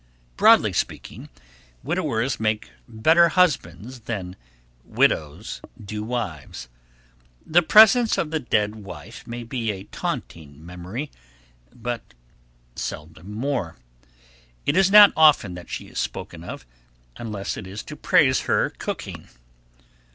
Broadly 0.35 0.73
speaking, 0.73 1.29
widowers 1.83 2.39
make 2.39 2.71
better 2.87 3.29
husbands 3.29 3.99
than 3.99 4.35
widows 4.83 5.61
do 5.79 6.01
wives. 6.03 6.69
The 7.45 7.61
presence 7.61 8.17
of 8.17 8.31
the 8.31 8.39
dead 8.39 8.77
wife 8.77 9.27
may 9.27 9.43
be 9.43 9.69
a 9.69 9.83
taunting 9.83 10.65
memory, 10.65 11.11
but 11.71 12.15
seldom 12.75 13.31
more. 13.31 13.77
It 14.65 14.75
is 14.75 14.89
not 14.89 15.13
often 15.15 15.53
that 15.53 15.69
she 15.69 15.85
is 15.85 15.99
spoken 15.99 16.43
of, 16.43 16.65
unless 17.17 17.55
it 17.55 17.67
is 17.67 17.83
to 17.83 17.95
praise 17.95 18.39
her 18.49 18.71
cooking. 18.71 19.27